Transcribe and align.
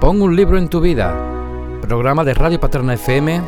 Pon 0.00 0.22
un 0.22 0.34
libro 0.36 0.58
en 0.58 0.68
tu 0.68 0.80
vida, 0.80 1.12
programa 1.80 2.22
de 2.22 2.32
Radio 2.32 2.60
Paterna 2.60 2.94
FM 2.94 3.42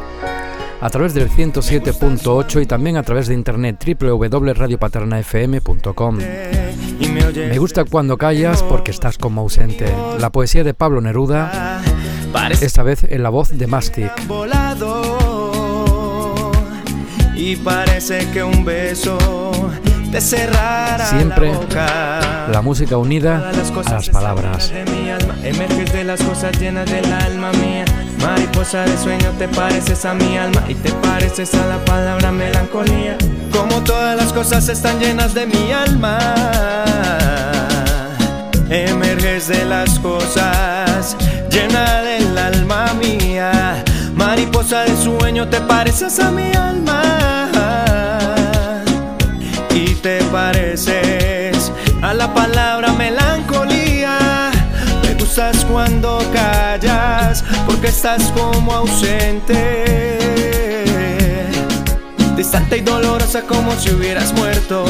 a 0.81 0.91
través 0.91 1.15
del 1.15 1.31
107.8 1.31 2.63
y 2.63 2.67
también 2.67 2.97
a 2.97 3.05
través 3.05 3.29
de 3.29 3.35
internet 3.35 3.81
www.radiopaternafm.com. 4.01 6.19
Me 6.19 7.59
gusta 7.59 7.85
cuando 7.85 8.19
callas 8.19 8.65
porque 8.65 8.91
estás 8.91 9.17
como 9.17 9.43
ausente. 9.43 9.95
La 10.19 10.31
poesía 10.31 10.65
de 10.65 10.75
Pablo 10.75 11.01
Neruda, 11.01 11.81
esta 12.61 12.83
vez 12.83 13.05
en 13.05 13.23
la 13.23 13.31
voz 13.31 13.57
de 13.57 13.69
Mastic. 13.69 14.11
Te 20.11 20.21
cerrará 20.21 21.07
Siempre 21.07 21.53
la, 21.53 21.59
boca. 21.59 22.49
la 22.51 22.63
música 22.63 22.97
unida 22.97 23.51
a 23.51 23.53
las 23.53 24.09
palabras. 24.11 24.71
De 24.71 24.85
mi 24.87 25.11
alma, 25.11 25.35
emerges 25.43 25.93
de 25.93 26.05
las 26.05 26.21
cosas 26.23 26.59
llenas 26.59 26.91
del 26.91 27.13
alma 27.13 27.53
mía. 27.53 27.85
Mariposa 28.21 28.85
de 28.85 28.97
sueño, 28.99 29.31
te 29.39 29.49
pareces 29.49 30.05
a 30.05 30.15
mi 30.15 30.37
alma 30.37 30.63
y 30.69 30.75
te 30.75 30.91
pareces 30.93 31.55
a 31.55 31.67
la 31.67 31.85
palabra 31.85 32.33
melancolía. 32.33 33.17
Como 33.53 33.83
todas 33.83 34.17
las 34.17 34.33
cosas 34.33 34.69
están 34.69 34.99
llenas 34.99 35.35
de 35.35 35.47
mi 35.47 35.73
alma. 35.73 36.19
Emerges 38.69 39.49
de 39.49 39.65
las 39.65 39.99
cosas 39.99 41.17
llena 41.51 42.03
del 42.03 42.37
alma 42.37 42.93
mía. 42.95 43.85
Mariposa 44.15 44.83
de 44.85 44.97
sueño, 44.97 45.49
te 45.49 45.61
pareces 45.61 46.19
a 46.19 46.31
mi 46.31 46.53
alma 46.53 47.40
te 50.03 50.23
pareces 50.25 51.73
a 52.03 52.15
la 52.15 52.33
palabra 52.33 52.93
melancolía. 52.93 54.51
Me 55.03 55.15
gustas 55.15 55.65
cuando 55.67 56.19
callas 56.33 57.45
porque 57.67 57.89
estás 57.89 58.33
como 58.33 58.73
ausente. 58.73 59.85
Distante 62.37 62.79
y 62.79 62.81
dolorosa 62.81 63.43
como 63.43 63.73
si 63.73 63.91
hubieras 63.91 64.33
muerto. 64.33 64.85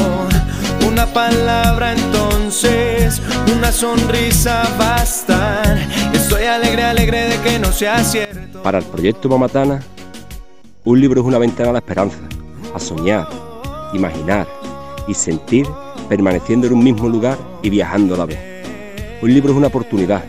Una 0.87 1.05
palabra 1.07 1.91
entonces, 1.93 3.21
una 3.53 3.71
sonrisa 3.71 4.63
bastan. 4.77 5.79
Estoy 6.13 6.43
alegre, 6.45 6.83
alegre 6.83 7.27
de 7.29 7.37
que 7.41 7.59
no 7.59 7.71
sea 7.71 8.03
cierto. 8.03 8.61
Para 8.63 8.77
el 8.77 8.85
proyecto 8.85 9.27
Mamatana, 9.27 9.81
un 10.85 11.01
libro 11.01 11.21
es 11.21 11.27
una 11.27 11.37
ventana 11.37 11.71
a 11.71 11.73
la 11.73 11.79
esperanza, 11.79 12.17
a 12.73 12.79
soñar, 12.79 13.27
imaginar 13.93 14.47
y 15.07 15.13
sentir 15.13 15.65
permaneciendo 16.09 16.67
en 16.67 16.73
un 16.73 16.83
mismo 16.83 17.09
lugar 17.09 17.37
y 17.61 17.69
viajando 17.69 18.15
a 18.15 18.17
la 18.17 18.25
vez. 18.25 18.39
Un 19.21 19.33
libro 19.33 19.51
es 19.51 19.57
una 19.57 19.67
oportunidad, 19.67 20.23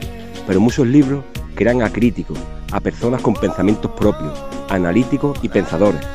pero 0.47 0.61
muchos 0.61 0.87
libros 0.87 1.25
crean 1.55 1.83
a 1.83 1.91
críticos, 1.91 2.39
a 2.71 2.81
personas 2.81 3.21
con 3.21 3.35
pensamientos 3.35 3.91
propios, 3.93 4.39
analíticos 4.69 5.39
y 5.43 5.49
pensadores. 5.49 6.07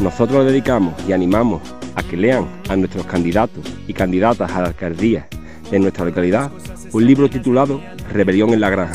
Nosotros 0.00 0.44
le 0.44 0.50
dedicamos 0.50 0.94
y 1.06 1.12
animamos 1.12 1.62
a 1.94 2.02
que 2.02 2.16
lean 2.16 2.46
a 2.68 2.76
nuestros 2.76 3.06
candidatos 3.06 3.64
y 3.86 3.92
candidatas 3.92 4.50
a 4.52 4.62
la 4.62 4.68
alcaldía 4.68 5.28
de 5.70 5.78
nuestra 5.78 6.04
localidad 6.04 6.50
un 6.92 7.06
libro 7.06 7.28
titulado 7.30 7.80
Rebelión 8.12 8.52
en 8.52 8.60
la 8.60 8.70
Granja. 8.70 8.94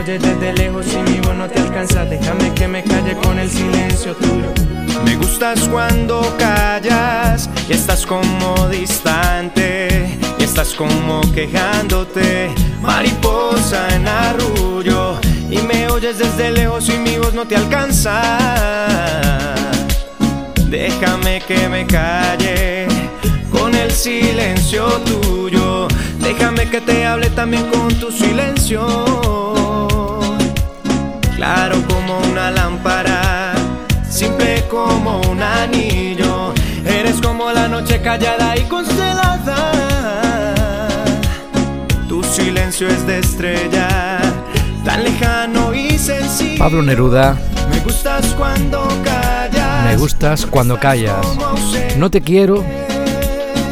Oyes 0.00 0.22
desde 0.22 0.54
lejos 0.54 0.86
y 0.94 1.10
mi 1.10 1.20
voz 1.20 1.34
no 1.36 1.46
te 1.46 1.60
alcanza. 1.60 2.06
Déjame 2.06 2.54
que 2.54 2.66
me 2.66 2.82
calle 2.82 3.14
con 3.22 3.38
el 3.38 3.50
silencio 3.50 4.16
tuyo. 4.16 4.50
Me 5.04 5.14
gustas 5.16 5.60
cuando 5.68 6.22
callas 6.38 7.50
y 7.68 7.74
estás 7.74 8.06
como 8.06 8.54
distante 8.70 10.18
y 10.38 10.42
estás 10.42 10.72
como 10.72 11.20
quejándote, 11.34 12.50
mariposa 12.80 13.94
en 13.94 14.08
arrullo 14.08 15.20
y 15.50 15.58
me 15.58 15.88
oyes 15.88 16.18
desde 16.18 16.50
lejos 16.50 16.88
y 16.88 16.96
mi 16.96 17.18
voz 17.18 17.34
no 17.34 17.46
te 17.46 17.56
alcanza. 17.56 18.22
Déjame 20.70 21.42
que 21.46 21.68
me 21.68 21.86
calle 21.86 22.86
con 23.50 23.74
el 23.74 23.90
silencio 23.90 24.86
tuyo. 25.04 25.88
Déjame 26.20 26.70
que 26.70 26.80
te 26.80 27.04
hable 27.04 27.28
también 27.28 27.66
con 27.70 27.92
tu 27.96 28.10
silencio. 28.10 29.59
Claro 31.40 31.76
como 31.88 32.18
una 32.30 32.50
lámpara, 32.50 33.52
simple 34.10 34.62
como 34.70 35.22
un 35.22 35.42
anillo. 35.42 36.52
Eres 36.84 37.18
como 37.22 37.50
la 37.50 37.66
noche 37.66 38.02
callada 38.02 38.58
y 38.58 38.64
constelada. 38.64 39.72
Tu 42.08 42.22
silencio 42.24 42.88
es 42.88 43.06
de 43.06 43.20
estrella, 43.20 44.18
tan 44.84 45.02
lejano 45.02 45.72
y 45.74 45.96
sencillo. 45.98 46.58
Pablo 46.58 46.82
Neruda, 46.82 47.38
Me 47.70 47.80
gustas 47.80 48.26
cuando 48.36 48.86
callas. 49.02 49.84
me 49.86 49.96
gustas 49.96 50.44
cuando 50.44 50.78
callas. 50.78 51.24
No 51.96 52.10
te 52.10 52.20
quiero, 52.20 52.62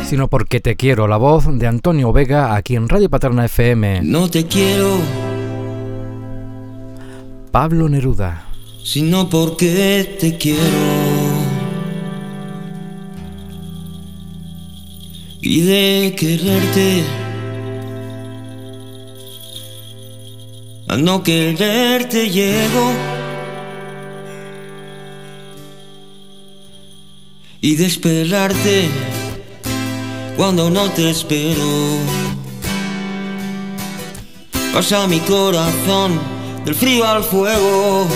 sino 0.09 0.29
porque 0.29 0.61
te 0.61 0.75
quiero. 0.75 1.07
La 1.07 1.19
voz 1.19 1.45
de 1.59 1.67
Antonio 1.67 2.15
Vega 2.15 2.55
aquí 2.55 2.77
en 2.77 2.89
Radio 2.89 3.11
Paterna 3.11 3.45
FM. 3.45 4.01
No 4.05 4.31
te 4.31 4.47
quiero, 4.47 4.97
Pablo 7.61 7.89
Neruda. 7.89 8.45
sino 8.85 9.29
porque 9.29 10.17
te 10.21 10.37
quiero. 10.37 10.63
Y 15.41 15.63
de 15.63 16.15
quererte 16.17 17.03
a 20.87 20.97
no 20.99 21.25
quererte 21.25 22.31
llego. 22.31 22.93
Y 27.61 27.75
de 27.75 27.87
esperarte 27.87 28.89
cuando 30.37 30.71
no 30.71 30.89
te 30.93 31.11
espero. 31.11 31.99
Pasa 34.73 35.09
mi 35.09 35.19
corazón 35.19 36.38
del 36.69 36.77
frío 36.77 37.03
al 37.09 37.25
fuego. 37.25 38.07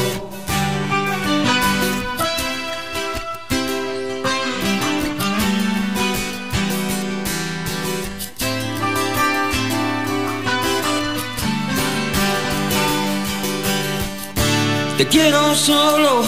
Te 14.99 15.07
quiero 15.07 15.55
solo 15.55 16.23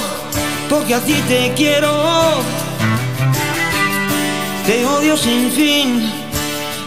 porque 0.71 0.95
a 0.95 1.01
ti 1.01 1.17
te 1.29 1.53
quiero. 1.55 1.93
Te 4.67 4.87
odio 4.87 5.15
sin 5.19 5.51
fin 5.51 6.11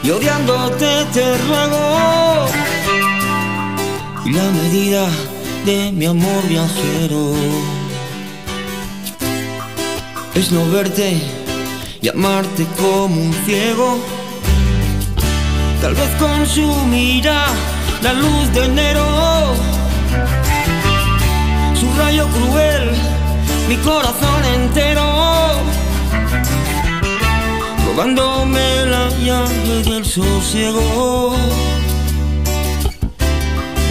y 0.02 0.09
odiándote 0.09 1.06
te 1.14 1.38
ruego. 1.38 2.66
Y 4.27 4.33
la 4.33 4.43
medida 4.51 5.07
de 5.65 5.89
mi 5.93 6.05
amor 6.05 6.45
viajero 6.49 7.33
es 10.35 10.51
no 10.51 10.69
verte 10.69 11.17
y 12.01 12.09
amarte 12.09 12.67
como 12.77 13.21
un 13.21 13.33
ciego. 13.45 13.97
Tal 15.79 15.95
vez 15.95 16.09
consumirá 16.19 17.45
la 18.01 18.11
luz 18.11 18.51
de 18.53 18.65
enero 18.65 19.05
su 21.79 21.88
rayo 21.97 22.27
cruel, 22.27 22.91
mi 23.69 23.77
corazón 23.77 24.44
entero, 24.55 25.05
robándome 27.85 28.85
la 28.88 29.09
llave 29.23 29.83
del 29.83 30.03
sosiego. 30.03 31.33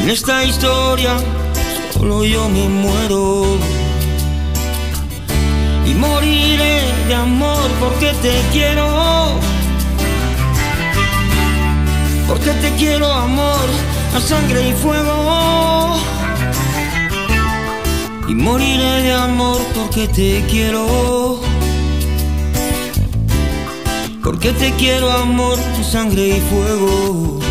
En 0.07 0.13
esta 0.13 0.45
historia 0.45 1.17
solo 1.93 2.25
yo 2.25 2.49
me 2.49 2.69
muero 2.69 3.59
y 5.85 5.95
moriré 5.95 6.81
de 7.09 7.15
amor 7.17 7.69
porque 7.81 8.13
te 8.23 8.41
quiero. 8.53 9.41
Porque 12.29 12.53
te 12.53 12.71
quiero 12.77 13.11
amor 13.13 13.67
a 14.15 14.21
sangre 14.21 14.69
y 14.69 14.73
fuego 14.75 15.97
y 18.29 18.35
moriré 18.37 19.03
de 19.03 19.13
amor 19.13 19.61
porque 19.75 20.07
te 20.07 20.45
quiero. 20.49 21.41
Porque 24.23 24.53
te 24.53 24.71
quiero 24.75 25.11
amor, 25.11 25.59
tu 25.77 25.83
sangre 25.83 26.29
y 26.29 26.41
fuego. 26.43 27.46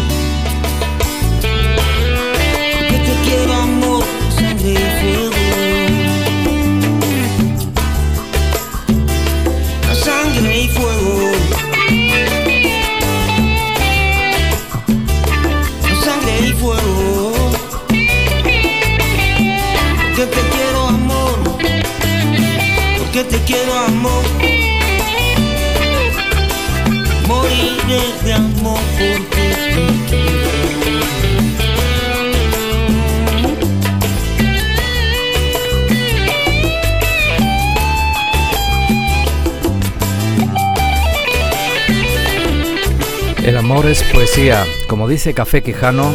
Es 43.95 44.03
poesía, 44.11 44.65
como 44.89 45.07
dice 45.07 45.33
Café 45.33 45.63
Quijano, 45.63 46.13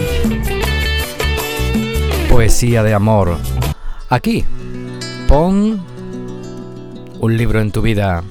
poesía 2.29 2.83
de 2.83 2.93
amor. 2.93 3.39
Aquí, 4.11 4.45
pon 5.27 5.83
un 7.21 7.37
libro 7.39 7.59
en 7.59 7.73
tu 7.73 7.81
vida. 7.81 8.23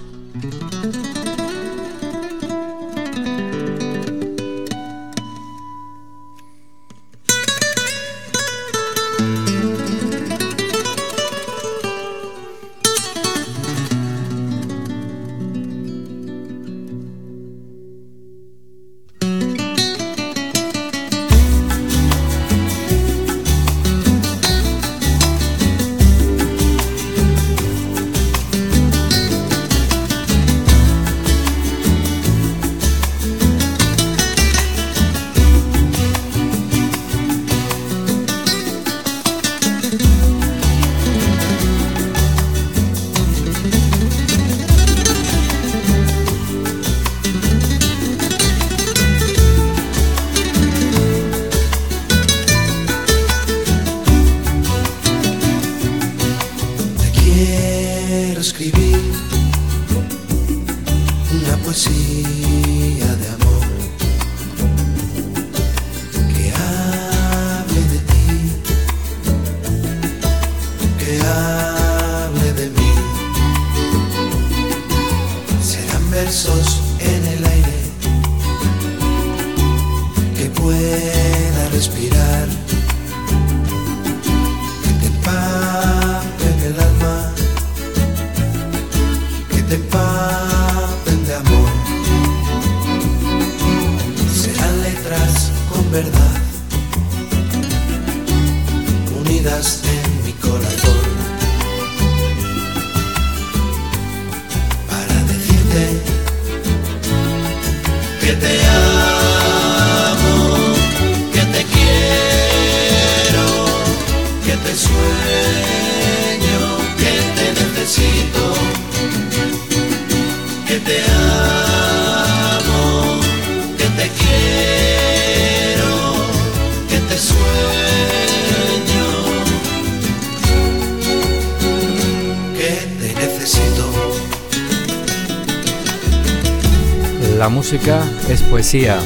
Música 137.50 138.04
es 138.30 138.42
poesía. 138.44 138.98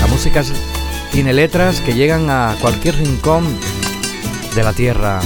La 0.00 0.06
música 0.06 0.42
tiene 1.12 1.32
letras 1.32 1.80
que 1.80 1.94
llegan 1.94 2.30
a 2.30 2.56
cualquier 2.60 2.96
rincón 2.96 3.44
de 4.54 4.62
la 4.62 4.72
tierra. 4.72 5.20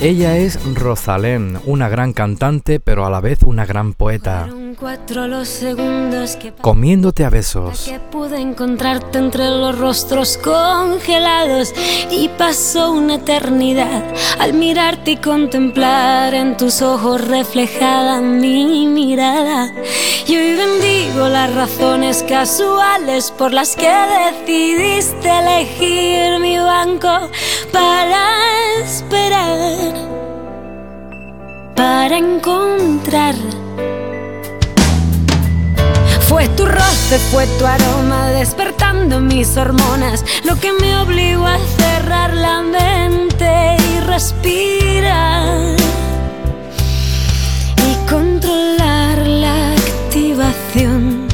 Ella 0.00 0.36
es 0.36 0.58
Rosalén, 0.74 1.58
una 1.66 1.88
gran 1.88 2.12
cantante, 2.12 2.80
pero 2.80 3.04
a 3.04 3.10
la 3.10 3.20
vez 3.20 3.40
una 3.42 3.66
gran 3.66 3.92
poeta 3.92 4.48
los 4.80 5.48
segundos 5.48 6.36
que 6.36 6.52
comiéndote 6.52 7.24
a 7.24 7.30
besos. 7.30 7.84
Que 7.84 8.00
pude 8.00 8.40
encontrarte 8.40 9.18
entre 9.18 9.50
los 9.50 9.78
rostros 9.78 10.38
congelados 10.38 11.74
y 12.10 12.28
pasó 12.28 12.92
una 12.92 13.16
eternidad 13.16 14.02
al 14.38 14.54
mirarte 14.54 15.12
y 15.12 15.16
contemplar 15.18 16.32
en 16.32 16.56
tus 16.56 16.80
ojos 16.80 17.20
reflejada 17.28 18.22
mi 18.22 18.86
mirada. 18.86 19.70
Y 20.26 20.36
hoy 20.36 20.56
bendigo 20.56 21.28
las 21.28 21.54
razones 21.54 22.24
casuales 22.26 23.30
por 23.32 23.52
las 23.52 23.76
que 23.76 23.92
decidiste 24.46 25.28
elegir 25.28 26.40
mi 26.40 26.56
banco 26.56 27.28
para 27.70 28.80
esperar, 28.82 29.94
para 31.76 32.16
encontrar 32.16 33.34
fue 36.30 36.48
tu 36.50 36.64
roce, 36.64 37.18
fue 37.32 37.46
tu 37.58 37.66
aroma 37.66 38.28
despertando 38.30 39.18
mis 39.20 39.56
hormonas, 39.56 40.24
lo 40.44 40.54
que 40.60 40.72
me 40.80 40.96
obligó 41.00 41.44
a 41.44 41.58
cerrar 41.76 42.32
la 42.32 42.62
mente 42.62 43.76
y 43.90 44.00
respirar 44.00 45.74
y 47.76 48.08
controlar 48.08 49.18
la 49.26 49.72
activación. 49.72 51.26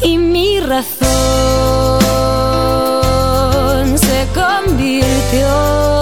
Y 0.00 0.16
mi 0.16 0.60
razón 0.60 1.08
se 3.98 4.28
convirtió 4.32 6.00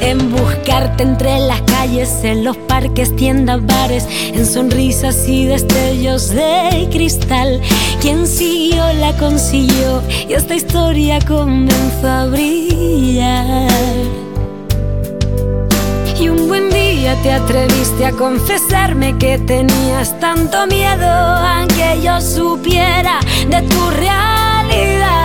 en 0.00 0.30
buscarte 0.30 1.02
entre 1.02 1.40
las 1.40 1.71
en 1.84 2.44
los 2.44 2.56
parques, 2.56 3.14
tiendas, 3.16 3.66
bares, 3.66 4.06
en 4.08 4.46
sonrisas 4.46 5.28
y 5.28 5.46
destellos 5.46 6.28
de 6.28 6.88
cristal. 6.92 7.60
Quien 8.00 8.24
siguió 8.24 8.84
la 9.00 9.12
consiguió 9.16 10.00
y 10.28 10.32
esta 10.32 10.54
historia 10.54 11.18
comenzó 11.26 12.06
a 12.08 12.26
brillar. 12.26 13.68
Y 16.20 16.28
un 16.28 16.46
buen 16.46 16.70
día 16.70 17.16
te 17.24 17.32
atreviste 17.32 18.06
a 18.06 18.12
confesarme 18.12 19.18
que 19.18 19.38
tenías 19.38 20.18
tanto 20.20 20.68
miedo, 20.68 21.08
aunque 21.08 22.00
yo 22.00 22.20
supiera 22.20 23.18
de 23.48 23.60
tu 23.62 23.90
realidad. 23.90 25.21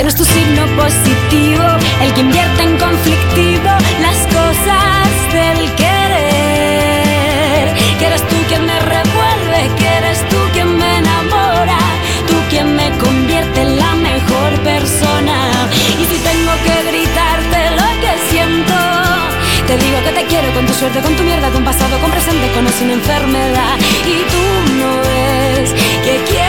No 0.00 0.08
es 0.08 0.16
tu 0.16 0.24
signo 0.24 0.64
positivo, 0.74 1.62
el 2.00 2.14
que 2.14 2.20
invierte 2.22 2.62
en 2.62 2.78
conflictivo 2.78 3.70
las 4.00 4.26
cosas 4.32 5.08
del 5.32 5.70
querer. 5.74 7.66
Que 7.98 8.06
eres 8.06 8.26
tú 8.26 8.36
quien 8.48 8.64
me 8.64 8.80
revuelve, 8.80 9.70
que 9.76 9.86
eres 9.86 10.26
tú 10.30 10.38
quien 10.54 10.78
me 10.78 10.96
enamora, 10.98 11.78
tú 12.26 12.34
quien 12.48 12.74
me 12.74 12.90
convierte 12.98 13.60
en 13.60 13.76
la 13.76 13.94
mejor 13.94 14.58
persona. 14.64 15.68
Y 16.00 16.04
si 16.10 16.16
tengo 16.24 16.52
que 16.64 16.82
gritarte 16.90 17.58
lo 17.76 17.88
que 18.00 18.12
siento, 18.30 18.74
te 19.66 19.76
digo 19.76 19.98
que 20.04 20.12
te 20.12 20.24
quiero 20.24 20.50
con 20.54 20.66
tu 20.66 20.72
suerte, 20.72 21.00
con 21.00 21.14
tu 21.16 21.22
mierda, 21.22 21.50
con 21.50 21.64
pasado, 21.64 21.98
con 21.98 22.10
presente, 22.10 22.50
con 22.54 22.66
o 22.66 22.70
sin 22.70 22.90
enfermedad. 22.90 23.78
Y 24.06 24.24
tú 24.32 24.44
no 24.80 24.90
ves 25.06 25.74
que 26.02 26.14
quiero 26.30 26.41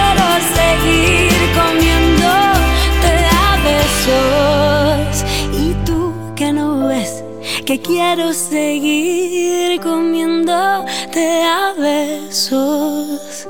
quiero 7.80 8.34
seguir 8.34 9.80
comiéndote 9.82 11.44
a 11.44 11.74
besos. 11.78 13.48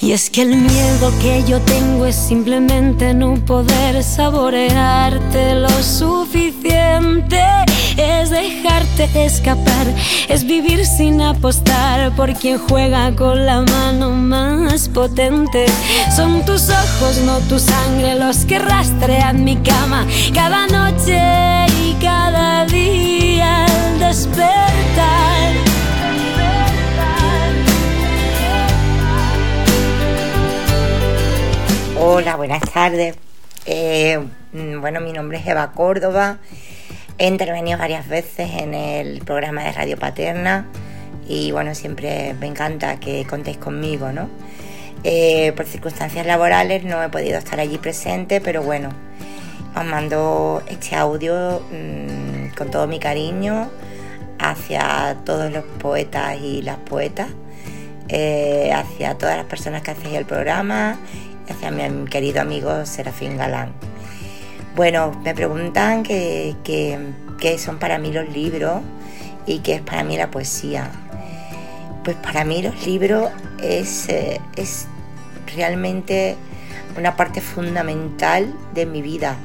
Y 0.00 0.12
es 0.12 0.30
que 0.30 0.42
el 0.42 0.56
miedo 0.56 1.12
que 1.20 1.44
yo 1.44 1.60
tengo 1.60 2.06
es 2.06 2.16
simplemente 2.16 3.12
no 3.12 3.34
poder 3.44 4.02
saborearte 4.02 5.54
lo 5.56 5.68
suficiente. 5.82 7.40
Es 7.96 8.30
dejarte 8.30 9.24
escapar, 9.24 9.86
es 10.28 10.44
vivir 10.44 10.86
sin 10.86 11.20
apostar 11.20 12.14
por 12.16 12.32
quien 12.34 12.58
juega 12.58 13.14
con 13.14 13.44
la 13.44 13.60
mano 13.60 14.10
más 14.10 14.88
potente. 14.88 15.66
Son 16.16 16.44
tus 16.46 16.70
ojos, 16.70 17.18
no 17.24 17.38
tu 17.40 17.58
sangre, 17.58 18.14
los 18.14 18.46
que 18.46 18.58
rastrean 18.58 19.44
mi 19.44 19.56
cama 19.56 20.06
cada 20.32 20.66
noche 20.66 21.69
cada 22.00 22.64
día 22.66 23.64
al 23.64 23.98
despertar. 23.98 25.52
Hola, 31.98 32.36
buenas 32.36 32.62
tardes. 32.72 33.16
Eh, 33.66 34.18
mm, 34.52 34.80
bueno, 34.80 35.00
mi 35.00 35.12
nombre 35.12 35.38
es 35.38 35.46
Eva 35.46 35.72
Córdoba. 35.72 36.38
He 37.18 37.26
intervenido 37.26 37.78
varias 37.78 38.08
veces 38.08 38.50
en 38.58 38.74
el 38.74 39.20
programa 39.20 39.62
de 39.64 39.72
Radio 39.72 39.98
Paterna 39.98 40.66
y 41.28 41.52
bueno, 41.52 41.74
siempre 41.74 42.34
me 42.40 42.46
encanta 42.46 42.98
que 42.98 43.26
contéis 43.26 43.58
conmigo, 43.58 44.10
¿no? 44.12 44.28
Eh, 45.04 45.52
por 45.56 45.66
circunstancias 45.66 46.26
laborales 46.26 46.84
no 46.84 47.02
he 47.02 47.08
podido 47.08 47.38
estar 47.38 47.60
allí 47.60 47.78
presente, 47.78 48.40
pero 48.40 48.62
bueno, 48.62 48.90
os 49.74 49.84
mando 49.84 50.62
este 50.68 50.96
audio 50.96 51.62
mm, 51.70 52.54
con 52.56 52.70
todo 52.70 52.86
mi 52.86 52.98
cariño 52.98 53.70
hacia 54.38 55.16
todos 55.24 55.52
los 55.52 55.64
poetas 55.64 56.38
y 56.40 56.62
las 56.62 56.78
poetas, 56.78 57.28
eh, 58.08 58.72
hacia 58.74 59.16
todas 59.16 59.36
las 59.36 59.46
personas 59.46 59.82
que 59.82 59.92
hacéis 59.92 60.14
el 60.14 60.24
programa 60.24 60.98
hacia 61.48 61.70
mi 61.70 62.08
querido 62.08 62.40
amigo 62.40 62.86
Serafín 62.86 63.36
Galán. 63.36 63.72
Bueno, 64.76 65.12
me 65.24 65.34
preguntan 65.34 66.02
qué 66.02 66.54
son 67.58 67.78
para 67.78 67.98
mí 67.98 68.12
los 68.12 68.28
libros 68.30 68.82
y 69.46 69.58
qué 69.58 69.74
es 69.74 69.82
para 69.82 70.04
mí 70.04 70.16
la 70.16 70.30
poesía. 70.30 70.90
Pues 72.04 72.16
para 72.16 72.44
mí 72.44 72.62
los 72.62 72.86
libros 72.86 73.30
es, 73.62 74.08
eh, 74.08 74.40
es 74.56 74.86
realmente 75.54 76.36
una 76.96 77.16
parte 77.16 77.40
fundamental 77.40 78.54
de 78.74 78.86
mi 78.86 79.02
vida. 79.02 79.36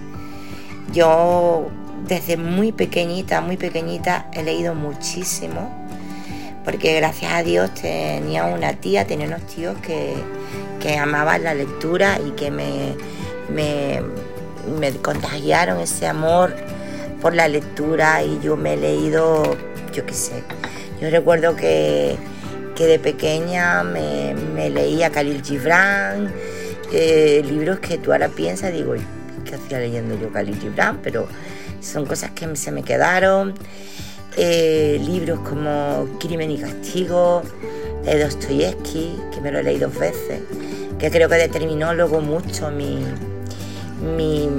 Yo 0.91 1.69
desde 2.07 2.37
muy 2.37 2.71
pequeñita, 2.71 3.41
muy 3.41 3.57
pequeñita 3.57 4.27
he 4.33 4.43
leído 4.43 4.75
muchísimo, 4.75 5.87
porque 6.63 6.95
gracias 6.95 7.33
a 7.33 7.43
Dios 7.43 7.73
tenía 7.73 8.45
una 8.45 8.73
tía, 8.73 9.05
tenía 9.05 9.27
unos 9.27 9.45
tíos 9.47 9.75
que, 9.81 10.13
que 10.79 10.97
amaban 10.97 11.43
la 11.43 11.53
lectura 11.53 12.19
y 12.25 12.31
que 12.31 12.51
me, 12.51 12.95
me, 13.49 14.91
contagiaron 15.01 15.79
ese 15.79 16.07
amor 16.07 16.55
por 17.21 17.33
la 17.33 17.47
lectura 17.47 18.23
y 18.23 18.39
yo 18.41 18.55
me 18.55 18.73
he 18.73 18.77
leído, 18.77 19.57
yo 19.93 20.05
qué 20.05 20.13
sé, 20.13 20.43
yo 21.01 21.09
recuerdo 21.09 21.55
que, 21.55 22.17
de 22.77 22.99
pequeña 22.99 23.83
me, 23.83 24.69
leía 24.69 25.09
Khalil 25.09 25.41
Gibran, 25.43 26.31
eh, 26.91 27.41
libros 27.45 27.79
que 27.79 27.97
tú 27.97 28.11
ahora 28.11 28.29
piensas, 28.29 28.73
digo, 28.73 28.95
¿qué 29.57 29.63
hacía 29.63 29.79
leyendo 29.79 30.19
yo 30.19 30.31
Khalil 30.31 30.59
Gibran? 30.59 30.99
Pero 31.01 31.27
son 31.81 32.05
cosas 32.05 32.31
que 32.31 32.55
se 32.55 32.71
me 32.71 32.83
quedaron. 32.83 33.53
Eh, 34.37 35.01
libros 35.05 35.39
como 35.39 36.07
Crimen 36.19 36.51
y 36.51 36.57
Castigo 36.57 37.41
de 38.03 38.21
Dostoyevsky, 38.21 39.17
que 39.33 39.41
me 39.41 39.51
lo 39.51 39.59
he 39.59 39.63
leído 39.63 39.89
dos 39.89 39.99
veces 39.99 40.41
que 40.99 41.11
creo 41.11 41.29
que 41.29 41.35
determinó 41.35 41.93
luego 41.93 42.21
mucho 42.21 42.71
mi, 42.71 42.99
mi, 44.01 44.49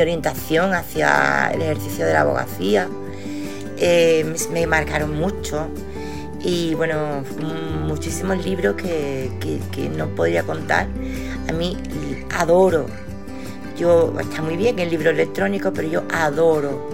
orientación 0.00 0.72
hacia 0.72 1.50
el 1.52 1.62
ejercicio 1.62 2.06
de 2.06 2.12
la 2.12 2.20
abogacía. 2.22 2.88
Eh, 3.78 4.34
me 4.52 4.66
marcaron 4.66 5.18
mucho 5.18 5.66
y 6.40 6.74
bueno, 6.74 7.24
muchísimos 7.86 8.44
libros 8.44 8.76
que, 8.76 9.30
no 9.96 10.08
podría 10.08 10.44
contar. 10.44 10.86
A 11.48 11.52
mí 11.52 11.76
adoro, 12.38 12.86
está 14.20 14.42
muy 14.42 14.56
bien 14.56 14.78
el 14.78 14.90
libro 14.90 15.10
electrónico, 15.10 15.72
pero 15.72 15.88
yo 15.88 16.02
adoro 16.12 16.88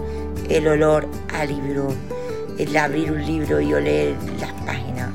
el 0.48 0.66
olor 0.66 1.06
al 1.34 1.48
libro, 1.48 1.94
el 2.58 2.76
abrir 2.76 3.12
un 3.12 3.24
libro 3.24 3.60
y 3.60 3.74
oler 3.74 4.14
las 4.40 4.52
páginas 4.64 5.10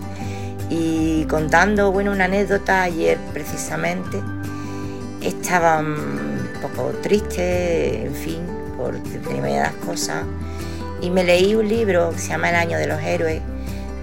y 0.70 1.25
contando 1.25 1.92
bueno, 1.92 2.12
una 2.12 2.25
anécdota 2.25 2.84
ayer 2.84 3.18
precisamente. 3.34 4.22
Estaba 5.22 5.80
un 5.80 6.50
poco 6.62 6.92
triste, 7.01 8.06
en 8.06 8.15
fin, 8.15 8.39
por 8.77 9.01
determinadas 9.01 9.74
cosas. 9.86 10.24
Y 11.01 11.10
me 11.10 11.24
leí 11.24 11.56
un 11.56 11.68
libro 11.68 12.12
que 12.12 12.20
se 12.20 12.30
llama 12.30 12.50
El 12.50 12.56
año 12.56 12.77
de 12.77 12.88
los 12.88 13.01
héroes, 13.01 13.42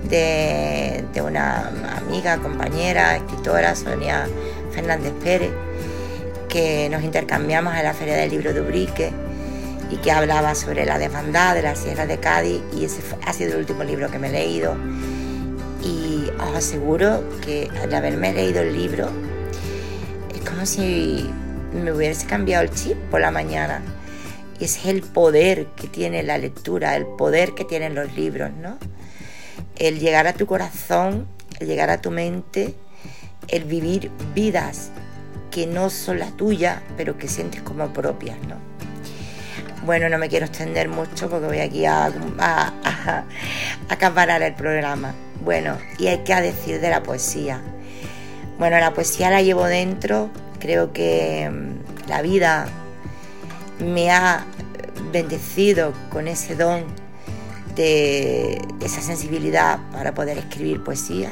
de, 0.08 1.04
una 1.24 1.68
amiga, 1.96 2.38
compañera, 2.38 3.16
escritora, 3.16 3.74
Sonia 3.74 4.26
Fernández 4.72 5.12
Pérez, 5.22 5.50
que 6.50 6.88
nos 6.90 7.02
intercambiamos 7.02 7.74
en 7.76 7.84
la 7.84 7.94
Feria 7.94 8.16
del 8.16 8.30
Libro 8.30 8.52
de 8.52 8.60
Ubrique 8.60 9.12
y 9.90 9.96
que 9.96 10.12
hablaba 10.12 10.54
sobre 10.54 10.84
la 10.84 10.98
desbandada 10.98 11.54
de 11.54 11.62
la 11.62 11.74
Sierra 11.74 12.06
de 12.06 12.18
Cádiz 12.18 12.60
y 12.76 12.84
ese 12.84 13.02
ha 13.24 13.32
sido 13.32 13.52
el 13.52 13.60
último 13.60 13.84
libro 13.84 14.10
que 14.10 14.18
me 14.18 14.28
he 14.28 14.32
leído 14.32 14.76
os 16.40 16.56
aseguro 16.56 17.22
que 17.40 17.68
al 17.82 17.92
haberme 17.94 18.32
leído 18.32 18.62
el 18.62 18.76
libro 18.76 19.08
es 20.34 20.48
como 20.48 20.64
si 20.66 21.28
me 21.72 21.92
hubiese 21.92 22.26
cambiado 22.26 22.64
el 22.64 22.70
chip 22.70 22.96
por 23.10 23.20
la 23.20 23.30
mañana. 23.30 23.82
Y 24.58 24.64
es 24.64 24.84
el 24.84 25.02
poder 25.02 25.66
que 25.76 25.86
tiene 25.86 26.22
la 26.22 26.36
lectura, 26.38 26.96
el 26.96 27.06
poder 27.06 27.54
que 27.54 27.64
tienen 27.64 27.94
los 27.94 28.14
libros, 28.14 28.50
¿no? 28.52 28.78
El 29.76 29.98
llegar 29.98 30.26
a 30.26 30.34
tu 30.34 30.46
corazón, 30.46 31.26
el 31.58 31.66
llegar 31.66 31.90
a 31.90 32.00
tu 32.00 32.10
mente, 32.10 32.74
el 33.48 33.64
vivir 33.64 34.10
vidas 34.34 34.90
que 35.50 35.66
no 35.66 35.90
son 35.90 36.18
las 36.18 36.36
tuyas, 36.36 36.80
pero 36.96 37.18
que 37.18 37.28
sientes 37.28 37.62
como 37.62 37.92
propias, 37.92 38.38
¿no? 38.48 38.56
Bueno, 39.84 40.08
no 40.08 40.18
me 40.18 40.28
quiero 40.28 40.46
extender 40.46 40.88
mucho 40.88 41.30
porque 41.30 41.46
voy 41.46 41.60
aquí 41.60 41.86
a, 41.86 42.12
a, 42.38 43.24
el 44.42 44.54
programa. 44.54 45.14
Bueno, 45.42 45.78
y 45.98 46.08
hay 46.08 46.18
que 46.18 46.34
decir 46.34 46.80
de 46.80 46.90
la 46.90 47.02
poesía. 47.02 47.62
Bueno, 48.58 48.78
la 48.78 48.92
poesía 48.92 49.30
la 49.30 49.40
llevo 49.40 49.64
dentro, 49.64 50.28
creo 50.58 50.92
que 50.92 51.50
mm, 51.50 52.08
la 52.08 52.20
vida 52.20 52.66
me 53.78 54.10
ha 54.10 54.44
bendecido 55.12 55.94
con 56.10 56.28
ese 56.28 56.54
don 56.54 56.84
de 57.74 58.60
esa 58.84 59.00
sensibilidad 59.00 59.78
para 59.92 60.12
poder 60.12 60.36
escribir 60.36 60.84
poesía. 60.84 61.30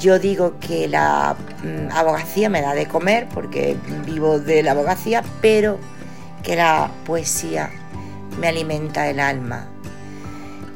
Yo 0.00 0.18
digo 0.18 0.58
que 0.58 0.88
la 0.88 1.36
mm, 1.62 1.92
abogacía 1.92 2.48
me 2.48 2.62
da 2.62 2.74
de 2.74 2.86
comer 2.86 3.28
porque 3.32 3.76
vivo 4.06 4.40
de 4.40 4.62
la 4.62 4.72
abogacía, 4.72 5.22
pero 5.42 5.78
que 6.42 6.56
la 6.56 6.90
poesía 7.04 7.70
me 8.40 8.48
alimenta 8.48 9.10
el 9.10 9.20
alma, 9.20 9.68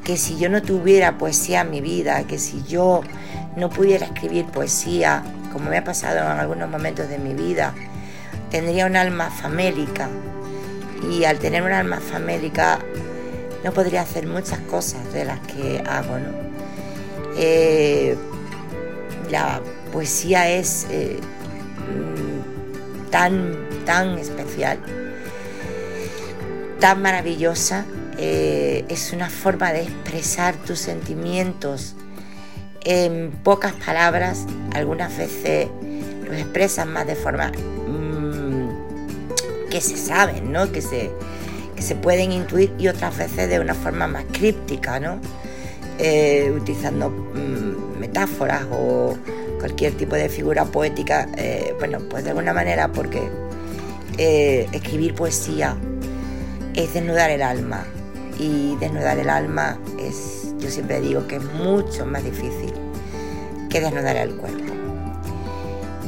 que 0.05 0.19
si 0.19 0.37
yo 0.37 0.51
no 0.51 0.61
tuviera 0.61 1.17
poesía 1.17 1.63
en 1.63 1.71
mi 1.71 1.81
vida, 1.81 2.25
que 2.27 2.39
si 2.39 2.63
yo 2.65 3.01
no 3.57 3.71
pudiera 3.71 4.05
escribir 4.05 4.45
poesía, 4.45 5.23
como 5.55 5.71
me 5.71 5.79
ha 5.79 5.85
pasado 5.85 6.19
en 6.19 6.39
algunos 6.39 6.69
momentos 6.69 7.09
de 7.09 7.17
mi 7.17 7.33
vida, 7.33 7.73
tendría 8.51 8.85
un 8.85 8.97
alma 8.97 9.31
famélica. 9.31 10.11
Y 11.11 11.25
al 11.25 11.39
tener 11.39 11.63
un 11.63 11.73
alma 11.73 12.01
famélica 12.01 12.79
no 13.65 13.73
podría 13.73 14.03
hacer 14.03 14.27
muchas 14.27 14.59
cosas 14.61 15.13
de 15.15 15.25
las 15.25 15.41
que 15.41 15.83
hago. 15.87 16.19
Eh, 17.39 18.17
la 19.35 19.61
poesía 19.93 20.49
es 20.49 20.87
eh, 20.91 21.19
mm, 21.91 23.11
tan, 23.11 23.57
tan 23.85 24.17
especial, 24.17 24.79
tan 26.79 27.03
maravillosa 27.03 27.85
eh, 28.17 28.85
es 28.89 29.13
una 29.13 29.29
forma 29.29 29.73
de 29.73 29.83
expresar 29.83 30.55
tus 30.55 30.79
sentimientos 30.79 31.97
en 32.85 33.33
pocas 33.43 33.73
palabras. 33.73 34.47
Algunas 34.73 35.17
veces 35.19 35.67
los 36.25 36.37
expresan 36.37 36.93
más 36.93 37.05
de 37.05 37.17
forma 37.17 37.49
mm, 37.89 39.69
que 39.69 39.81
se 39.81 39.97
saben, 39.97 40.53
¿no? 40.53 40.71
que, 40.71 40.81
se, 40.81 41.11
se 41.81 41.97
pueden 41.97 42.31
intuir 42.31 42.73
y 42.79 42.87
otras 42.87 43.19
veces 43.19 43.51
de 43.51 43.59
una 43.59 43.75
forma 43.75 44.07
más 44.07 44.27
críptica, 44.31 45.01
¿no? 45.01 45.19
Eh, 45.99 46.53
utilizando 46.57 47.09
mm, 47.11 47.64
metáforas 48.15 48.63
o 48.71 49.17
cualquier 49.59 49.93
tipo 49.95 50.15
de 50.15 50.29
figura 50.29 50.65
poética. 50.65 51.29
Eh, 51.37 51.75
bueno, 51.79 51.99
pues 52.09 52.23
de 52.23 52.31
alguna 52.31 52.53
manera 52.53 52.93
porque 52.93 53.29
escribir 54.17 55.15
poesía 55.15 55.77
es 56.75 56.95
desnudar 56.95 57.31
el 57.31 57.43
alma. 57.43 57.85
Y 58.39 58.77
desnudar 58.77 59.19
el 59.19 59.31
alma 59.31 59.79
es, 59.99 60.55
yo 60.59 60.71
siempre 60.71 61.01
digo 61.01 61.27
que 61.27 61.37
es 61.37 61.45
mucho 61.55 62.07
más 62.07 62.25
difícil 62.25 62.73
que 63.69 63.81
desnudar 63.81 64.17
el 64.17 64.35
cuerpo. 64.37 64.73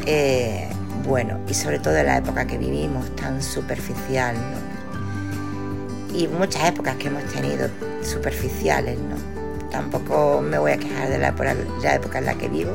Eh, 0.07 0.69
bueno, 1.05 1.41
y 1.49 1.55
sobre 1.55 1.81
todo 1.81 1.97
en 1.97 2.07
la 2.07 2.19
época 2.19 2.47
que 2.47 2.59
vivimos, 2.59 3.15
tan 3.17 3.43
superficial, 3.43 4.37
¿no? 4.37 6.17
Y 6.17 6.29
muchas 6.29 6.69
épocas 6.69 6.97
que 6.97 7.09
hemos 7.09 7.25
tenido 7.33 7.69
superficiales, 8.03 8.97
¿no? 8.99 9.46
Tampoco 9.71 10.41
me 10.41 10.59
voy 10.59 10.73
a 10.73 10.79
quejar 10.79 11.09
de 11.09 11.19
la, 11.19 11.29
época 11.29 12.19
en 12.19 12.27
la 12.27 12.35
que 12.35 12.49
vivo, 12.49 12.73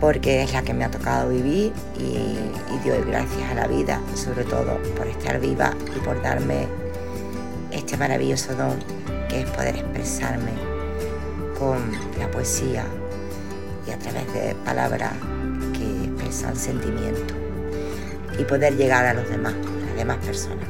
porque 0.00 0.42
es 0.42 0.52
la 0.52 0.62
que 0.62 0.74
me 0.74 0.84
ha 0.84 0.90
tocado 0.90 1.28
vivir 1.28 1.72
y, 1.98 2.38
y 2.74 2.88
doy 2.88 3.02
gracias 3.06 3.50
a 3.50 3.54
la 3.54 3.66
vida, 3.66 4.00
sobre 4.14 4.44
todo 4.44 4.78
por 4.96 5.06
estar 5.06 5.40
viva 5.40 5.74
y 5.96 5.98
por 6.00 6.22
darme 6.22 6.66
este 7.70 7.96
maravilloso 7.96 8.54
don 8.54 8.78
que 9.28 9.42
es 9.42 9.50
poder 9.50 9.76
expresarme 9.76 10.52
con 11.58 11.78
la 12.18 12.30
poesía 12.30 12.84
y 13.86 13.90
a 13.90 13.98
través 13.98 14.32
de 14.32 14.54
palabras 14.64 15.12
que 15.72 16.04
expresan 16.04 16.56
sentimiento 16.56 17.34
y 18.38 18.44
poder 18.44 18.76
llegar 18.76 19.04
a 19.06 19.14
los 19.14 19.28
demás, 19.28 19.54
a 19.54 19.86
las 19.86 19.96
demás 19.96 20.18
personas. 20.18 20.66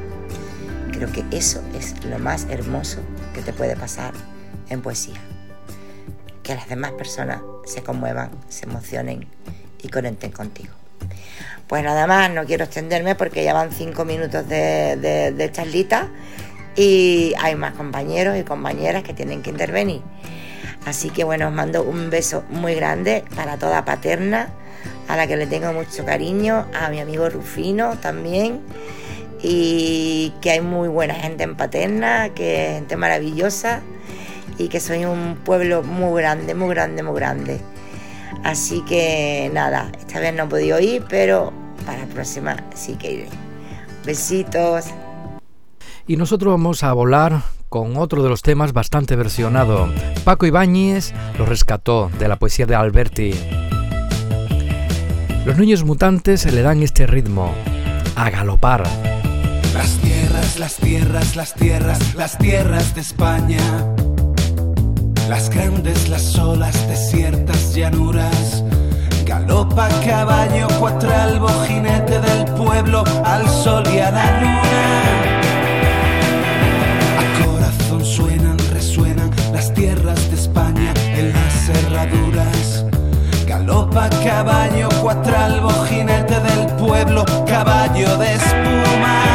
Creo 0.93 1.11
que 1.11 1.25
eso 1.31 1.63
es 1.75 2.05
lo 2.05 2.19
más 2.19 2.47
hermoso 2.51 3.01
que 3.35 3.43
te 3.43 3.53
puede 3.53 3.77
pasar 3.77 4.13
en 4.69 4.83
poesía 4.83 5.21
que 6.45 6.55
las 6.55 6.69
demás 6.69 6.93
personas 6.93 7.41
se 7.65 7.83
conmuevan, 7.83 8.31
se 8.49 8.67
emocionen 8.67 9.27
y 9.83 9.89
conecten 9.89 10.31
contigo. 10.31 10.73
Pues 11.67 11.83
nada 11.83 12.07
más, 12.07 12.31
no 12.31 12.45
quiero 12.45 12.65
extenderme 12.65 13.17
porque 13.17 13.43
ya 13.43 13.55
van 13.55 13.73
cinco 13.73 14.05
minutos 14.05 14.47
de, 14.47 15.33
de, 15.35 15.53
charlita 15.53 16.09
y 16.77 17.33
hay 17.41 17.57
más 17.57 17.73
compañeros 17.75 18.37
y 18.37 18.45
compañeras 18.45 19.03
que 19.03 19.15
tienen 19.15 19.43
que 19.43 19.51
intervenir. 19.51 20.03
Así 20.85 21.09
que 21.09 21.25
bueno, 21.25 21.49
os 21.49 21.55
mando 21.55 21.83
un 21.83 22.11
beso 22.11 22.45
muy 22.51 22.75
grande 22.75 23.25
para 23.35 23.57
toda 23.57 23.87
Paterna, 23.87 24.51
a 25.09 25.17
la 25.17 25.27
que 25.27 25.39
le 25.39 25.47
tengo 25.47 25.73
mucho 25.73 26.05
cariño, 26.05 26.67
a 26.75 26.91
mi 26.91 27.01
amigo 27.01 27.31
Rufino 27.31 27.99
también, 27.99 28.61
y 29.43 30.35
que 30.43 30.51
hay 30.51 30.61
muy 30.61 30.89
buena 30.89 31.15
gente 31.15 31.45
en 31.45 31.57
Paterna, 31.57 32.35
que 32.35 32.73
gente 32.75 32.97
maravillosa 32.99 33.81
y 34.59 34.69
que 34.69 34.81
soy 34.81 35.05
un 35.05 35.37
pueblo 35.45 35.83
muy 35.83 36.21
grande, 36.21 36.55
muy 36.55 36.71
grande, 36.71 37.03
muy 37.03 37.15
grande. 37.15 37.61
Así 38.43 38.83
que 38.83 39.51
nada, 39.53 39.91
esta 39.99 40.21
vez 40.21 40.35
no 40.35 40.45
he 40.45 40.47
podido 40.47 40.81
ir, 40.81 41.05
pero 41.09 41.53
para 41.87 41.99
la 41.99 42.07
próxima 42.07 42.57
sí 42.75 42.95
que 42.95 43.13
iré. 43.13 43.29
Besitos. 44.05 44.87
Y 46.07 46.17
nosotros 46.17 46.53
vamos 46.53 46.83
a 46.83 46.93
volar 46.93 47.43
con 47.69 47.97
otro 47.97 48.23
de 48.23 48.29
los 48.29 48.43
temas 48.43 48.73
bastante 48.73 49.17
versionado. 49.17 49.89
Paco 50.25 50.47
Ibáñez 50.47 51.13
lo 51.39 51.47
rescató 51.47 52.11
de 52.19 52.29
la 52.29 52.37
poesía 52.37 52.67
de 52.67 52.75
Alberti. 52.75 53.35
Los 55.47 55.59
niños 55.59 55.85
mutantes 55.85 56.51
le 56.51 56.63
dan 56.63 56.83
este 56.83 57.07
ritmo, 57.07 57.53
a 58.17 58.31
galopar. 58.31 58.85
Las 59.75 59.99
tierras, 59.99 60.59
las 60.59 60.77
tierras, 60.77 61.37
las 61.37 61.55
tierras, 61.55 62.15
las 62.15 62.39
tierras 62.39 62.95
de 62.95 63.01
España 63.01 63.59
las 65.29 65.51
grandes, 65.51 66.09
las 66.09 66.39
olas, 66.39 66.87
desiertas 66.89 67.75
llanuras. 67.75 68.63
Galopa 69.25 69.89
caballo, 70.05 70.69
cuatralbo, 70.79 71.49
jinete 71.67 72.21
del 72.21 72.45
pueblo, 72.55 73.05
al 73.25 73.49
sol 73.49 73.85
y 73.93 73.99
a 73.99 74.11
la 74.11 74.41
luna. 74.41 74.63
A 77.19 77.45
corazón 77.45 78.05
suenan, 78.05 78.59
resuenan 78.73 79.31
las 79.53 79.73
tierras 79.73 80.31
de 80.31 80.37
España 80.37 80.93
en 81.15 81.33
las 81.33 81.53
cerraduras. 81.67 82.85
Galopa 83.47 84.11
caballo, 84.23 84.89
cuatralbo, 85.01 85.71
jinete 85.85 86.39
del 86.41 86.67
pueblo, 86.77 87.25
caballo 87.47 88.17
de 88.19 88.35
espuma. 88.35 89.34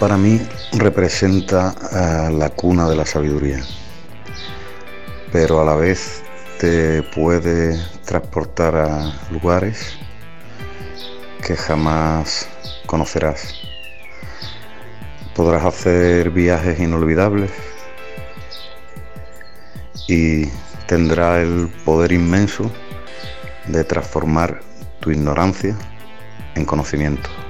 Para 0.00 0.16
mí 0.16 0.40
representa 0.72 1.72
eh, 1.92 2.32
la 2.32 2.50
cuna 2.50 2.88
de 2.88 2.96
la 2.96 3.06
sabiduría, 3.06 3.62
pero 5.30 5.60
a 5.60 5.64
la 5.64 5.76
vez 5.76 6.24
te 6.58 7.04
puede 7.14 7.80
transportar 8.04 8.74
a 8.74 9.12
lugares 9.30 9.94
que 11.46 11.54
jamás 11.54 12.48
conocerás. 12.86 13.54
Podrás 15.36 15.64
hacer 15.64 16.30
viajes 16.30 16.80
inolvidables 16.80 17.52
y 20.08 20.46
tendrá 20.88 21.40
el 21.40 21.68
poder 21.84 22.10
inmenso 22.10 22.68
de 23.68 23.84
transformar 23.84 24.60
tu 24.98 25.12
ignorancia 25.12 25.76
en 26.56 26.64
conocimiento. 26.64 27.41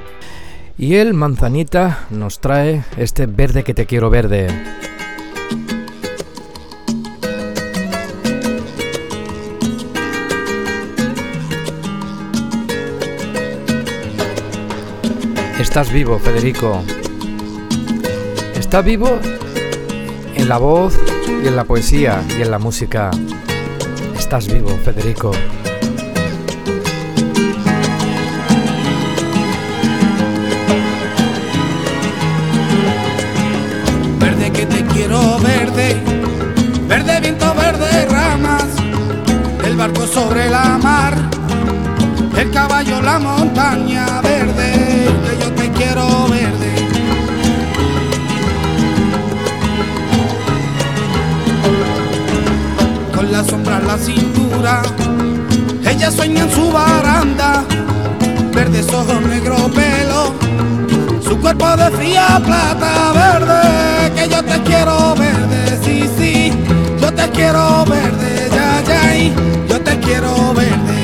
Y 0.78 0.94
el 0.94 1.14
Manzanita 1.14 2.06
nos 2.10 2.40
trae 2.40 2.84
este 2.96 3.26
verde 3.26 3.62
que 3.62 3.74
te 3.74 3.86
quiero 3.86 4.10
verde. 4.10 4.48
Estás 15.60 15.92
vivo, 15.92 16.18
Federico. 16.18 16.82
Estás 18.54 18.84
vivo 18.84 19.20
en 20.34 20.48
la 20.48 20.58
voz 20.58 20.98
y 21.42 21.46
en 21.46 21.54
la 21.54 21.64
poesía 21.64 22.22
y 22.36 22.42
en 22.42 22.50
la 22.50 22.58
música. 22.58 23.10
Estás 24.16 24.52
vivo, 24.52 24.70
Federico. 24.84 25.32
Barco 39.82 40.06
sobre 40.06 40.48
la 40.48 40.78
mar, 40.78 41.12
el 42.36 42.50
caballo, 42.52 43.02
la 43.02 43.18
montaña 43.18 44.20
verde, 44.20 45.08
que 45.24 45.44
yo 45.44 45.50
te 45.54 45.72
quiero 45.72 46.06
verde. 46.28 46.72
Con 53.12 53.32
la 53.32 53.42
sombra 53.42 53.78
en 53.78 53.86
la 53.88 53.98
cintura, 53.98 54.82
ella 55.84 56.12
sueña 56.12 56.44
en 56.44 56.50
su 56.52 56.70
baranda, 56.70 57.64
verdes 58.54 58.86
ojos, 58.92 59.20
negro 59.22 59.56
pelo, 59.74 60.32
su 61.28 61.36
cuerpo 61.40 61.76
de 61.76 61.90
fría 61.90 62.40
plata 62.46 63.12
verde, 63.14 64.12
que 64.14 64.28
yo 64.28 64.44
te 64.44 64.62
quiero 64.62 65.16
verde, 65.16 65.80
sí, 65.84 66.08
sí, 66.16 66.52
yo 67.00 67.12
te 67.12 67.28
quiero 67.30 67.84
verde, 67.84 68.48
ya, 68.54 68.80
ya, 68.86 69.71
quiero 70.12 70.52
verte. 70.52 70.98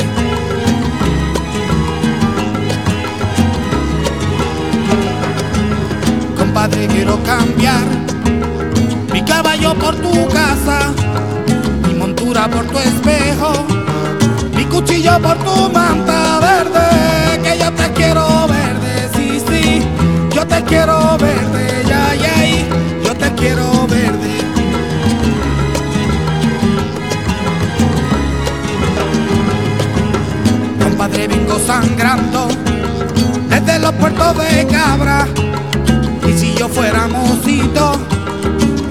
Compadre, 6.36 6.86
quiero 6.88 7.18
cambiar 7.22 7.84
mi 9.12 9.22
caballo 9.24 9.74
por 9.74 9.94
tu 9.96 10.28
casa, 10.28 10.92
mi 11.86 11.94
montura 11.94 12.48
por 12.48 12.66
tu 12.66 12.78
espejo, 12.78 13.52
mi 14.54 14.64
cuchillo 14.64 15.18
por 15.20 15.36
tu 15.38 15.70
manta 15.70 16.38
verde, 16.40 17.40
que 17.42 17.58
yo 17.58 17.72
te 17.72 17.90
quiero 17.98 18.46
verde, 18.46 18.92
sí, 19.14 19.42
sí, 19.48 19.82
yo 20.34 20.46
te 20.46 20.62
quiero 20.64 21.16
verde, 21.16 21.82
ya, 21.88 22.14
ya, 22.14 22.34
yo 23.04 23.14
te 23.14 23.32
quiero 23.40 23.77
sangrando 31.68 32.48
desde 33.46 33.78
los 33.78 33.92
puertos 33.92 34.38
de 34.38 34.66
Cabra, 34.68 35.28
y 36.26 36.32
si 36.32 36.54
yo 36.54 36.66
fuera 36.66 37.06
mocito, 37.08 37.92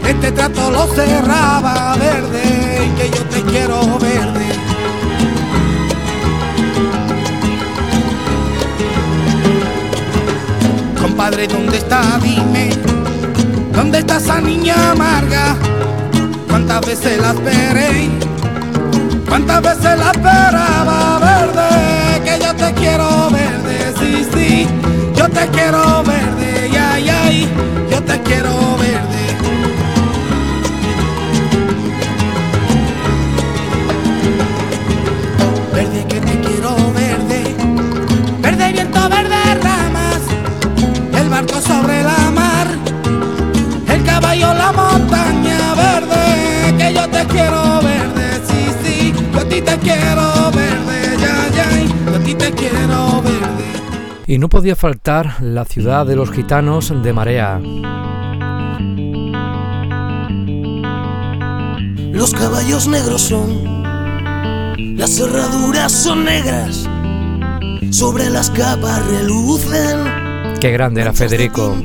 este 0.07 0.31
trato 0.31 0.69
lo 0.69 0.85
cerraba 0.93 1.95
verde, 1.95 2.91
que 2.95 3.09
yo 3.09 3.23
te 3.31 3.41
quiero 3.49 3.97
verde. 3.97 4.45
Compadre, 11.01 11.47
¿dónde 11.47 11.77
está? 11.77 12.19
Dime, 12.21 12.69
¿dónde 13.73 13.97
está 13.97 14.17
esa 14.17 14.39
niña 14.39 14.91
amarga? 14.91 15.55
¿Cuántas 16.47 16.81
veces 16.85 17.19
la 17.19 17.31
esperé? 17.31 18.07
¿Cuántas 19.27 19.63
veces 19.63 19.97
la 19.97 20.11
esperaba 20.11 21.16
te 22.67 22.73
quiero 22.73 23.29
verde, 23.29 23.93
sí, 23.97 24.27
sí, 24.33 24.67
yo 25.15 25.29
te 25.29 25.47
quiero 25.47 26.03
verde, 26.03 26.69
ay, 26.77 27.09
ay, 27.09 27.47
yo 27.89 28.03
te 28.03 28.21
quiero 28.23 28.66
Y 54.37 54.39
no 54.39 54.49
podía 54.49 54.75
faltar 54.75 55.41
la 55.41 55.65
ciudad 55.65 56.05
de 56.05 56.15
los 56.15 56.29
gitanos 56.29 56.93
de 57.01 57.11
Marea. 57.11 57.59
Los 62.11 62.35
caballos 62.35 62.87
negros 62.87 63.23
son, 63.23 63.83
las 64.95 65.09
cerraduras 65.15 65.91
son 65.91 66.25
negras, 66.25 66.87
sobre 67.89 68.29
las 68.29 68.51
capas 68.51 69.03
relucen 69.07 70.53
Qué 70.61 70.69
grande 70.69 71.01
era 71.01 71.13
Federico. 71.13 71.75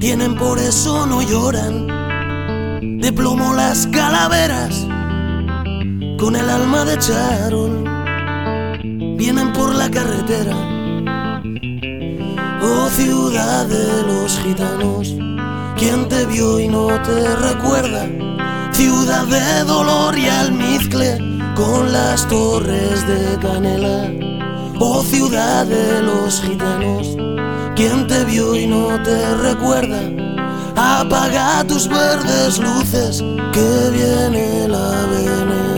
Tienen 0.00 0.36
por 0.36 0.58
eso 0.58 1.06
no 1.06 1.20
lloran. 1.20 1.86
De 2.98 3.12
plomo 3.12 3.52
las 3.52 3.86
calaveras, 3.88 4.86
con 6.18 6.34
el 6.34 6.48
alma 6.48 6.86
de 6.86 6.98
charol. 6.98 7.89
Vienen 9.20 9.52
por 9.52 9.74
la 9.74 9.90
carretera. 9.90 10.56
Oh 12.62 12.88
ciudad 12.88 13.66
de 13.66 14.02
los 14.04 14.38
gitanos, 14.38 15.14
quien 15.76 16.08
te 16.08 16.24
vio 16.24 16.58
y 16.58 16.68
no 16.68 16.86
te 17.02 17.36
recuerda. 17.36 18.08
Ciudad 18.72 19.26
de 19.26 19.64
dolor 19.64 20.18
y 20.18 20.26
almizcle, 20.26 21.18
con 21.54 21.92
las 21.92 22.26
torres 22.28 23.06
de 23.06 23.38
canela 23.42 24.10
Oh 24.78 25.02
ciudad 25.02 25.66
de 25.66 26.00
los 26.00 26.40
gitanos, 26.40 27.14
quien 27.76 28.06
te 28.06 28.24
vio 28.24 28.56
y 28.56 28.66
no 28.66 29.02
te 29.02 29.34
recuerda, 29.36 30.00
apaga 30.74 31.62
tus 31.64 31.86
verdes 31.86 32.58
luces, 32.58 33.22
que 33.52 33.90
viene 33.92 34.66
la 34.66 35.04
benemérita. 35.10 35.69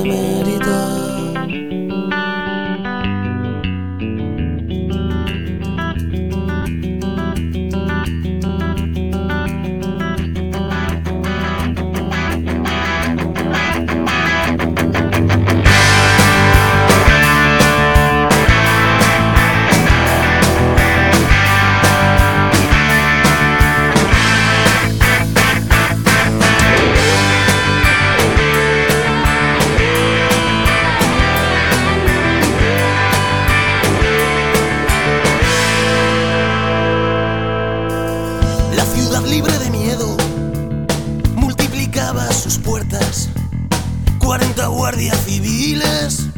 De 44.96 45.10
monedas 45.10 46.28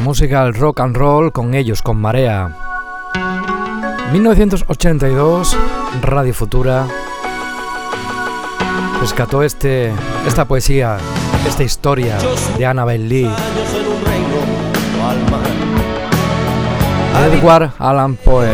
música 0.00 0.42
al 0.42 0.54
rock 0.54 0.80
and 0.80 0.96
roll 0.96 1.32
con 1.32 1.54
ellos, 1.54 1.82
con 1.82 2.00
Marea. 2.00 2.56
1982, 4.12 5.56
Radio 6.02 6.34
Futura 6.34 6.86
rescató 9.00 9.42
este, 9.42 9.92
esta 10.26 10.44
poesía, 10.44 10.98
esta 11.46 11.62
historia 11.62 12.18
de 12.58 12.66
Annabel 12.66 13.08
Lee. 13.08 13.30
Edward 17.32 17.72
Allan 17.78 18.16
Poe. 18.16 18.50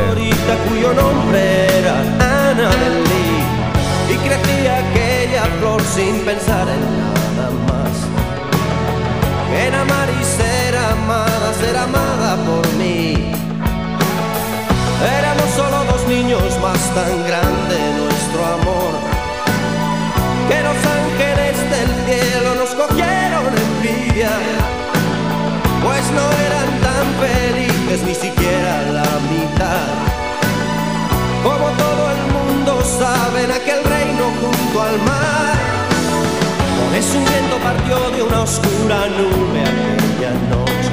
Con 37.07 37.23
ese 37.23 37.31
viento 37.31 37.57
partió 37.63 38.11
de 38.11 38.23
una 38.23 38.43
oscura 38.43 39.07
nube 39.09 39.61
aquella 39.61 40.33
noche 40.51 40.91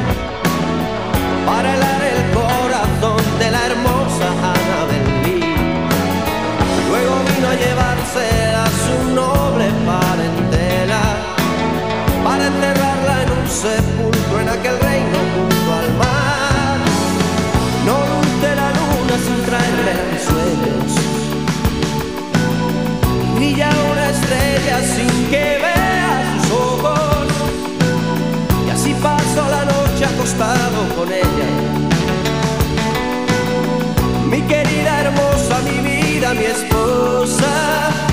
para 1.46 1.74
helar 1.74 2.02
el 2.04 2.22
corazón 2.34 3.40
de 3.40 3.52
la 3.52 3.66
hermosa 3.68 4.28
Annabel 4.54 5.06
Lee. 5.24 5.56
Luego 6.90 7.14
vino 7.36 7.48
a 7.50 7.56
llevarse 7.56 8.26
a 8.56 8.68
su 8.84 8.96
noble 9.16 9.66
parentela 9.86 11.02
para 12.24 12.48
enterrarla 12.48 13.24
en 13.24 13.30
un 13.32 13.48
sepulcro 13.48 14.40
en 14.42 14.50
aquel 14.50 14.80
reino 14.80 15.18
junto 15.36 15.74
al 15.74 15.94
mar. 15.98 16.78
No 17.86 17.98
luce 18.12 18.56
la 18.56 18.70
luna 18.78 19.16
sin 19.26 19.40
traerle 19.46 19.96
sueños. 20.30 20.92
Brilla 23.36 23.70
una 23.92 24.10
estrella 24.10 24.80
sin 24.96 25.30
que 25.30 25.53
acostado 30.14 30.96
con 30.96 31.12
ella. 31.12 31.48
Mi 34.30 34.42
querida 34.42 35.02
hermosa, 35.02 35.60
mi 35.64 35.80
vida, 35.80 36.34
mi 36.34 36.46
esposa. 36.46 38.13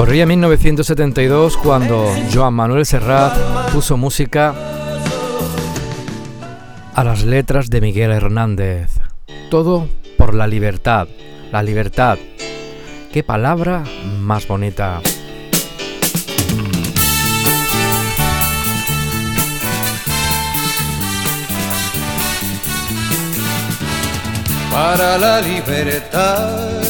Corría 0.00 0.24
1972 0.24 1.58
cuando 1.58 2.10
Joan 2.32 2.54
Manuel 2.54 2.86
Serrat 2.86 3.36
puso 3.70 3.98
música 3.98 4.54
a 6.94 7.04
las 7.04 7.22
letras 7.22 7.68
de 7.68 7.82
Miguel 7.82 8.10
Hernández. 8.10 8.92
Todo 9.50 9.90
por 10.16 10.32
la 10.32 10.46
libertad. 10.46 11.06
La 11.52 11.62
libertad. 11.62 12.16
Qué 13.12 13.22
palabra 13.22 13.84
más 14.22 14.48
bonita. 14.48 15.02
Para 24.72 25.18
la 25.18 25.42
libertad, 25.42 26.89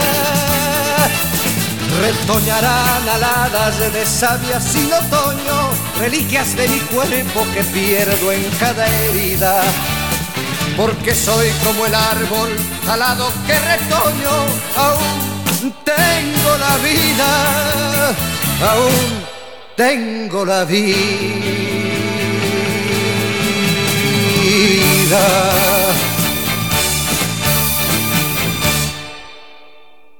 Retoñarán 2.01 3.07
aladas 3.07 3.77
de 3.93 4.05
savia 4.07 4.59
sin 4.59 4.91
otoño, 4.91 5.69
reliquias 5.99 6.55
de 6.55 6.67
mi 6.67 6.79
cuerpo 6.79 7.45
que 7.53 7.63
pierdo 7.63 8.31
en 8.31 8.43
cada 8.59 8.87
herida. 8.87 9.61
Porque 10.75 11.13
soy 11.13 11.51
como 11.63 11.85
el 11.85 11.93
árbol 11.93 12.49
talado 12.87 13.31
que 13.45 13.53
retoño, 13.53 14.31
aún 14.77 15.71
tengo 15.83 16.57
la 16.57 16.77
vida, 16.77 18.15
aún 18.71 19.23
tengo 19.75 20.43
la 20.43 20.65
vida. 20.65 20.91